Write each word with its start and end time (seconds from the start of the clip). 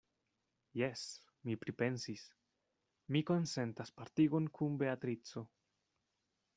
Jes, 0.79 1.01
mi 1.49 1.57
pripensis: 1.65 2.23
mi 3.15 3.23
konsentas 3.31 3.95
partigon 4.01 4.49
kun 4.59 4.83
Beatrico. 4.85 5.49